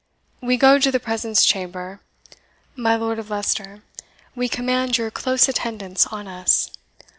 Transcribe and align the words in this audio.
We 0.41 0.57
go 0.57 0.79
to 0.79 0.91
the 0.91 0.99
presence 0.99 1.45
chamber. 1.45 1.99
My 2.75 2.95
Lord 2.95 3.19
of 3.19 3.29
Leicester, 3.29 3.83
we 4.35 4.49
command 4.49 4.97
your 4.97 5.11
close 5.11 5.47
attendance 5.47 6.07
on 6.07 6.27
us." 6.27 6.71